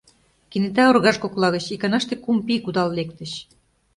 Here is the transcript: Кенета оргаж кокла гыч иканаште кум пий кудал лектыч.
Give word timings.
Кенета 0.51 0.83
оргаж 0.91 1.17
кокла 1.21 1.47
гыч 1.55 1.65
иканаште 1.75 2.15
кум 2.23 2.37
пий 2.45 2.59
кудал 2.63 2.89
лектыч. 2.97 3.31